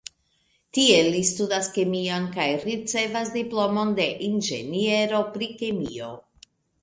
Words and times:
Tie 0.75 1.01
li 1.15 1.19
studas 1.31 1.67
kemion 1.75 2.25
kaj 2.37 2.47
ricevas 2.63 3.29
diplomon 3.37 3.93
de 4.01 4.09
inĝeniero 4.31 5.23
pri 5.37 5.51
kemio. 5.63 6.11